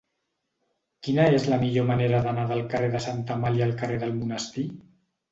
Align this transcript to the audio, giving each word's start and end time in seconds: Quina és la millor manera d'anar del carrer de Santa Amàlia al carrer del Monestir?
Quina 1.07 1.25
és 1.39 1.43
la 1.51 1.59
millor 1.63 1.85
manera 1.89 2.21
d'anar 2.27 2.45
del 2.51 2.63
carrer 2.71 2.89
de 2.95 3.01
Santa 3.05 3.35
Amàlia 3.35 3.67
al 3.67 3.75
carrer 3.83 3.99
del 4.05 4.15
Monestir? 4.23 4.65